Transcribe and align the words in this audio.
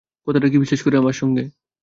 কথাটা 0.27 0.47
কি 0.49 0.57
বিশেষ 0.57 0.79
করে 0.83 0.95
আমার 0.97 1.15
সঙ্গে? 1.21 1.43